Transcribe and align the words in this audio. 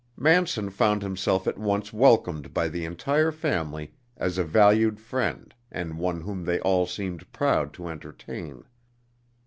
Manson 0.17 0.71
found 0.71 1.03
himself 1.03 1.45
at 1.45 1.59
once 1.59 1.93
welcomed 1.93 2.55
by 2.55 2.69
the 2.69 2.85
entire 2.85 3.31
family 3.31 3.93
as 4.17 4.39
a 4.39 4.43
valued 4.43 4.99
friend 4.99 5.53
and 5.71 5.99
one 5.99 6.21
whom 6.21 6.43
they 6.43 6.59
all 6.61 6.87
seemed 6.87 7.31
proud 7.31 7.71
to 7.75 7.87
entertain. 7.87 8.63